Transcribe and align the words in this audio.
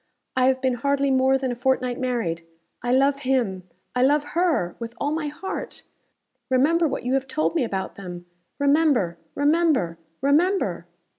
I 0.35 0.47
have 0.47 0.63
been 0.63 0.73
hardly 0.73 1.11
more 1.11 1.37
than 1.37 1.51
a 1.51 1.55
fortnight 1.55 1.99
married. 1.99 2.43
I 2.81 2.91
love 2.91 3.19
him 3.19 3.69
I 3.95 4.01
love 4.01 4.23
her 4.33 4.75
with 4.79 4.95
all 4.99 5.11
my 5.11 5.27
heart. 5.27 5.83
Remember 6.49 6.87
what 6.87 7.03
you 7.03 7.13
have 7.13 7.27
told 7.27 7.53
me 7.53 7.63
about 7.63 7.93
them. 7.93 8.25
Remember! 8.57 9.19
remember! 9.35 9.99
remember!" 10.19 10.87